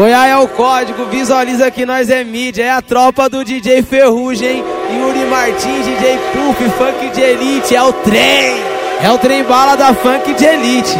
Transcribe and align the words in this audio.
Oi, 0.00 0.14
aí 0.14 0.30
é 0.30 0.36
o 0.38 0.48
código, 0.48 1.04
visualiza 1.10 1.70
que 1.70 1.84
nós 1.84 2.08
é 2.08 2.24
mídia, 2.24 2.64
é 2.64 2.70
a 2.70 2.80
tropa 2.80 3.28
do 3.28 3.44
DJ 3.44 3.82
Ferrugem, 3.82 4.64
Yuri 4.96 5.26
Martins, 5.26 5.84
DJ 5.84 6.18
Puff, 6.32 6.70
funk 6.70 7.10
de 7.10 7.20
elite, 7.20 7.76
é 7.76 7.82
o 7.82 7.92
trem, 7.92 8.56
é 9.02 9.10
o 9.10 9.18
trem 9.18 9.44
bala 9.44 9.76
da 9.76 9.92
funk 9.92 10.32
de 10.32 10.42
elite. 10.42 10.96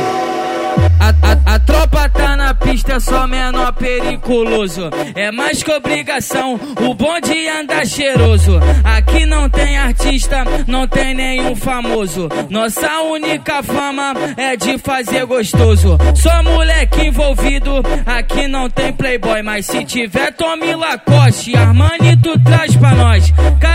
A, 1.00 1.08
a, 1.08 1.54
a, 1.54 1.58
tropa 1.60 2.10
tá 2.10 2.29
na 2.50 2.54
pista, 2.54 2.94
é 2.94 3.00
só 3.00 3.28
menor 3.28 3.72
periculoso. 3.74 4.90
É 5.14 5.30
mais 5.30 5.62
que 5.62 5.70
obrigação, 5.70 6.58
o 6.80 6.94
bonde 6.94 7.48
anda 7.48 7.84
cheiroso. 7.84 8.58
Aqui 8.82 9.24
não 9.24 9.48
tem 9.48 9.78
artista, 9.78 10.44
não 10.66 10.86
tem 10.88 11.14
nenhum 11.14 11.54
famoso. 11.54 12.28
Nossa 12.48 13.02
única 13.02 13.62
fama 13.62 14.14
é 14.36 14.56
de 14.56 14.78
fazer 14.78 15.24
gostoso. 15.26 15.96
Só 16.16 16.42
moleque 16.42 17.06
envolvido, 17.06 17.82
aqui 18.04 18.48
não 18.48 18.68
tem 18.68 18.92
playboy. 18.92 19.42
Mas 19.42 19.66
se 19.66 19.84
tiver 19.84 20.32
Tommy 20.32 20.74
Lacoste, 20.74 21.56
Armani, 21.56 22.16
tu 22.20 22.36
traz 22.40 22.74
pra 22.76 22.94
nós. 22.96 23.30
Com 23.30 23.66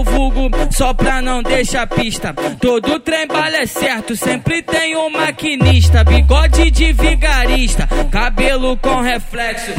seu 0.00 0.04
vulgo, 0.04 0.50
só 0.70 0.92
pra 0.94 1.20
não 1.20 1.42
deixar 1.42 1.86
pista. 1.86 2.34
Todo 2.60 2.98
trem 3.00 3.26
bala 3.26 3.56
é 3.56 3.66
certo, 3.66 4.16
sempre 4.16 4.62
tem 4.62 4.96
um 4.96 5.10
maquinista 5.10 6.04
bigode 6.04 6.70
de 6.70 6.92
vigarista, 6.92 7.88
cabelo 8.10 8.76
com 8.76 9.00
reflexo. 9.00 9.72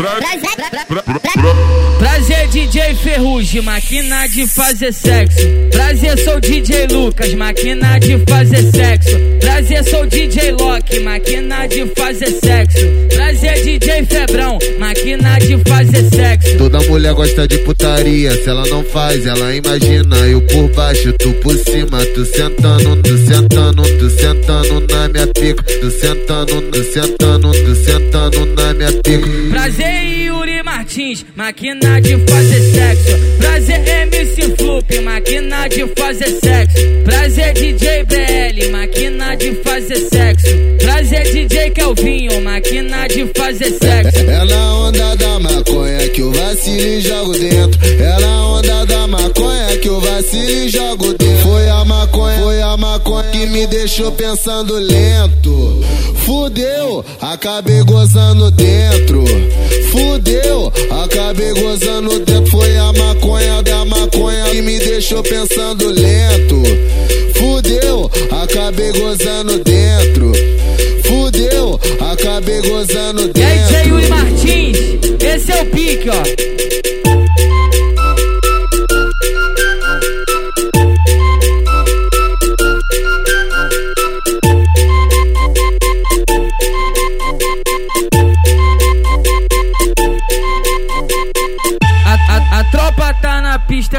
Prazer, 1.99 2.30
DJ 2.61 2.93
Ferrugem, 2.93 3.61
máquina 3.63 4.27
de 4.27 4.45
fazer 4.45 4.93
sexo. 4.93 5.47
Prazer, 5.71 6.17
sou 6.19 6.39
DJ 6.39 6.85
Lucas, 6.91 7.33
máquina 7.33 7.99
de 7.99 8.19
fazer 8.29 8.71
sexo. 8.71 9.17
Prazer, 9.39 9.83
sou 9.83 10.05
DJ 10.05 10.51
Loki, 10.51 10.99
máquina 10.99 11.65
de 11.65 11.87
fazer 11.97 12.31
sexo. 12.39 12.77
Prazer, 13.15 13.63
DJ 13.63 14.05
Febrão, 14.05 14.59
máquina 14.77 15.39
de 15.39 15.57
fazer 15.67 16.07
sexo. 16.13 16.57
Toda 16.59 16.79
mulher 16.81 17.13
gosta 17.15 17.47
de 17.47 17.57
putaria, 17.57 18.31
se 18.31 18.47
ela 18.47 18.65
não 18.67 18.83
faz, 18.83 19.25
ela 19.25 19.55
imagina. 19.55 20.15
Eu 20.17 20.41
por 20.43 20.69
baixo, 20.69 21.11
tu 21.13 21.33
por 21.41 21.55
cima, 21.55 22.05
tu 22.13 22.23
sentando, 22.25 22.95
tu 23.01 23.17
sentando, 23.17 23.81
tu 23.81 24.09
sentando 24.11 24.87
na 24.87 25.09
minha 25.09 25.27
pica, 25.27 25.63
tu 25.63 25.89
sentando 25.89 26.61
tu 26.71 26.83
sentando, 26.83 27.51
tu 27.51 27.75
sentando 27.75 28.45
na 28.55 28.73
minha 28.73 28.91
pica. 29.03 29.27
Prazer 29.49 30.03
Yuri 30.25 30.63
Martins, 30.63 30.80
máquina 31.35 32.01
de 32.01 32.17
fazer 32.29 32.61
sexo. 32.73 33.17
Prazer 33.37 33.81
MC 33.87 34.55
Flup, 34.57 35.01
máquina 35.01 35.69
de 35.69 35.87
fazer 35.95 36.37
sexo. 36.43 36.77
Prazer 37.05 37.53
DJ 37.53 38.03
BL, 38.03 38.71
máquina 38.71 39.35
de 39.37 39.53
fazer 39.63 40.09
sexo. 40.11 40.47
Prazer 40.79 41.31
DJ 41.31 41.69
Kelvinho, 41.71 42.41
máquina 42.41 43.07
de 43.07 43.25
fazer 43.37 43.71
sexo. 43.71 44.19
Ela 44.29 44.60
vacilo 46.51 47.01
jogo 47.01 47.31
dentro. 47.33 47.79
Ela 47.99 48.27
é 48.27 48.39
onda 48.41 48.85
da 48.85 49.07
maconha 49.07 49.77
que 49.77 49.89
o 49.89 49.99
vacilo 50.01 50.69
jogo 50.69 51.13
dentro. 51.13 51.43
Foi 51.43 51.69
a 51.69 51.85
maconha, 51.85 52.39
foi 52.39 52.61
a 52.61 52.77
maconha 52.77 53.31
que 53.31 53.45
me 53.47 53.65
deixou 53.67 54.11
pensando 54.11 54.75
lento. 54.75 55.81
Fudeu, 56.25 57.05
acabei 57.21 57.81
gozando 57.83 58.51
dentro. 58.51 59.23
Fudeu, 59.91 60.73
acabei 61.03 61.53
gozando 61.53 62.19
dentro. 62.19 62.51
Foi 62.51 62.77
a 62.77 62.91
maconha 62.93 63.63
da 63.63 63.85
maconha 63.85 64.43
que 64.51 64.61
me 64.61 64.77
deixou 64.79 65.23
pensando 65.23 65.87
lento. 65.87 66.61
Fudeu, 67.35 68.11
acabei 68.43 68.91
gozando 68.91 69.57
dentro. 69.63 70.31
Fudeu, 71.03 71.79
acabei 72.11 72.61
gozando 72.61 73.27
dentro. 73.29 73.41
E 73.41 73.75
aí, 73.75 74.09
Martins, 74.09 74.77
o 75.61 77.30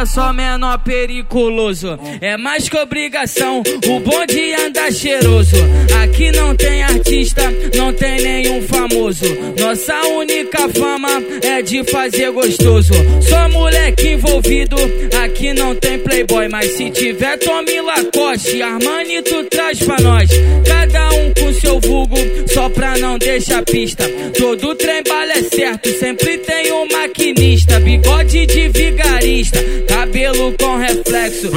é 0.03 0.07
só 0.07 0.33
menor 0.33 0.79
periculoso. 0.79 1.97
É 2.21 2.37
mais 2.37 2.69
que 2.69 2.77
obrigação, 2.77 3.63
o 3.87 4.01
bonde 4.01 4.53
anda 4.55 4.91
cheiroso. 4.91 5.55
Aqui 6.03 6.33
não 6.33 6.57
tem 6.57 6.83
artista, 6.83 7.43
não 7.77 7.93
tem 7.93 8.21
nenhum 8.21 8.63
famoso. 8.63 9.25
Nossa 9.61 9.95
única 10.09 10.69
fama 10.71 11.09
é 11.43 11.63
de 11.63 11.85
fazer 11.85 12.33
gostoso. 12.33 12.93
Só 13.21 13.49
moleque 13.51 14.09
envolvido, 14.09 14.77
aqui 15.23 15.55
não 15.55 15.75
tem 15.77 15.99
playboy. 16.01 16.49
Mas 16.49 16.73
se 16.73 16.91
tiver 16.91 17.39
Tommy 17.39 17.81
Lacoste, 17.81 18.61
Armani, 18.61 19.23
tu 19.23 19.45
traz 19.45 19.79
pra 19.79 20.01
nós. 20.01 20.29
Cada 20.67 21.11
um 21.11 21.33
com 21.33 21.53
seu 21.61 21.79
vulgo, 21.79 22.17
só 22.63 22.69
pra 22.69 22.97
não 22.99 23.19
deixar 23.19 23.63
pista. 23.65 24.09
Todo 24.39 24.75
trem 24.77 25.03
bala 25.03 25.33
é 25.33 25.43
certo, 25.43 25.89
sempre 25.99 26.39
tem 26.39 26.73
um 26.73 26.87
maquinista. 26.93 27.81
Bigode 27.81 28.47
de 28.47 28.69
vigarista 28.69 29.59
cabelo 29.89 30.55
com 30.59 30.77
reflexo. 30.77 31.51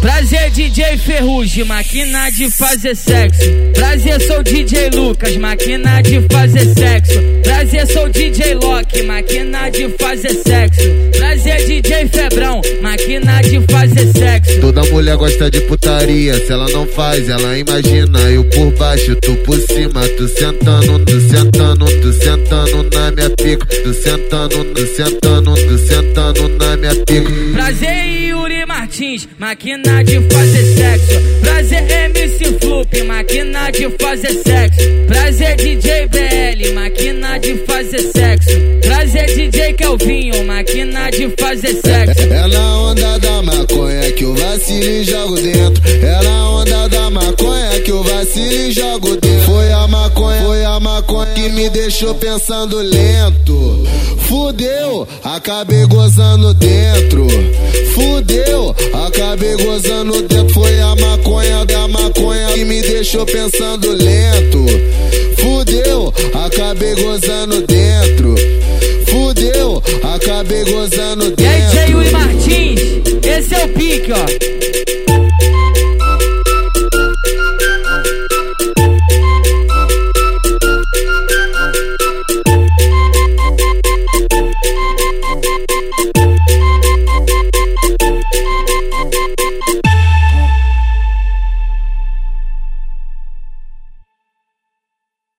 Prazer, 0.00 0.50
DJ 0.50 0.96
Ferrugem, 0.98 1.64
máquina 1.64 2.30
de 2.30 2.50
fazer 2.50 2.94
sexo. 2.94 3.42
Prazer, 3.74 4.20
sou 4.22 4.42
DJ 4.44 4.90
Lucas, 4.90 5.36
máquina 5.36 6.00
de 6.02 6.20
fazer 6.30 6.72
sexo. 6.74 7.39
Prazer, 7.42 7.86
sou 7.86 8.08
DJ 8.08 8.54
Loki, 8.54 9.02
máquina 9.02 9.70
de 9.70 9.88
fazer 9.98 10.34
sexo. 10.34 10.82
Prazer, 11.16 11.66
DJ 11.66 12.08
Febrão, 12.08 12.60
máquina 12.82 13.40
de 13.42 13.60
fazer 13.70 14.06
sexo. 14.12 14.60
Toda 14.60 14.82
mulher 14.84 15.16
gosta 15.16 15.50
de 15.50 15.60
putaria, 15.62 16.34
se 16.34 16.52
ela 16.52 16.66
não 16.70 16.86
faz, 16.86 17.28
ela 17.28 17.58
imagina. 17.58 18.18
Eu 18.30 18.44
por 18.44 18.70
baixo, 18.72 19.16
tu 19.16 19.34
por 19.36 19.58
cima, 19.60 20.06
tu 20.16 20.28
sentando, 20.28 20.98
tu 21.04 21.20
sentando, 21.20 21.84
tu 22.00 22.12
sentando 22.12 22.90
na 22.94 23.10
minha 23.10 23.30
pica, 23.30 23.66
tu 23.66 23.92
sentando, 23.94 24.64
tu 24.74 24.86
sentando, 24.86 25.54
tu 25.54 25.78
sentando 25.78 26.48
na 26.48 26.76
minha 26.76 26.94
pica. 27.04 27.30
Prazer, 27.52 28.06
Yuri 28.28 28.66
Martins, 28.66 29.28
máquina 29.38 30.02
de 30.04 30.20
fazer 30.32 30.64
sexo. 30.64 31.20
Prazer, 31.40 31.90
MC 31.90 32.58
Flup, 32.60 33.02
máquina 33.04 33.70
de 33.70 33.88
fazer 33.98 34.32
sexo. 34.32 34.80
Prazer, 35.06 35.56
DJ 35.56 36.06
BL, 36.08 36.74
máquina 36.74 37.29
de 37.38 37.56
fazer 37.66 38.00
sexo. 38.12 38.50
Prazer, 38.82 39.26
DJ 39.26 39.72
Kelvinho, 39.74 40.44
máquina 40.44 41.10
de 41.10 41.28
fazer 41.38 41.80
sexo. 41.80 42.22
Ela 42.32 42.54
é 42.54 42.58
onda 42.58 43.18
da 43.18 43.42
maconha 43.42 44.12
que 44.12 44.24
o 44.24 44.34
vacilo 44.34 45.04
jogo 45.04 45.34
dentro. 45.36 45.82
É 46.02 46.28
onda 46.60 46.88
da 46.88 47.10
maconha 47.10 47.80
que 47.80 47.92
o 47.92 48.02
vacilo 48.02 48.72
jogo 48.72 49.16
dentro. 49.16 49.44
Foi 49.46 49.72
a 49.72 49.86
maconha, 49.86 50.42
foi 50.42 50.64
a 50.64 50.80
maconha 50.80 51.32
que 51.34 51.48
me 51.50 51.68
deixou 51.70 52.14
pensando 52.14 52.78
lento. 52.78 53.86
Fudeu, 54.28 55.08
acabei 55.24 55.86
gozando 55.86 56.54
dentro. 56.54 57.26
Fudeu, 57.94 58.74
acabei 59.06 59.56
gozando 59.56 60.22
dentro. 60.22 60.54
Foi 60.54 60.80
a 60.80 60.94
maconha 60.96 61.64
da 61.64 61.88
maconha 61.88 62.46
que 62.54 62.64
me 62.64 62.80
deixou 62.82 63.26
pensando 63.26 63.92
lento. 63.92 64.66
Acabei 66.90 67.04
gozando 67.04 67.66
dentro. 67.66 68.34
Fudeu, 69.06 69.82
acabei 70.02 70.64
gozando 70.64 71.30
dentro. 71.30 71.44
E 71.44 71.78
aí, 71.78 71.90
Yuri 71.92 72.10
Martins, 72.10 72.80
esse 73.22 73.54
é 73.54 73.64
o 73.64 73.68
pique, 73.68 74.10
ó. 74.12 74.79